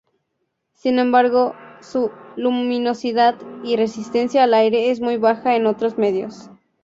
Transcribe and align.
Sin 0.73 0.97
embargo, 0.97 1.53
su 1.79 2.09
luminosidad 2.35 3.35
y 3.63 3.75
resistencia 3.75 4.43
al 4.45 4.55
aire 4.55 4.89
es 4.89 4.99
muy 4.99 5.17
baja 5.17 5.55
en 5.55 5.67
otros 5.67 5.99
medios. 5.99 6.49